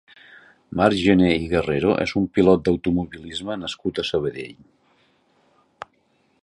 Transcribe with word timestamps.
Marc 0.79 0.95
Gené 1.01 1.27
i 1.41 1.49
Guerrero 1.51 1.91
és 2.05 2.13
un 2.21 2.25
pilot 2.37 2.65
d'automobilisme 2.67 3.59
nascut 3.65 4.01
a 4.05 4.09
Sabadell. 4.13 5.89